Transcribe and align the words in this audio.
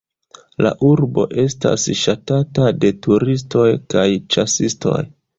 La 0.65 0.69
urbo 0.85 1.25
estas 1.41 1.83
ŝatata 1.99 2.69
de 2.85 2.91
turistoj 3.07 3.67
kaj 3.95 4.07
ĉasistoj. 4.37 4.97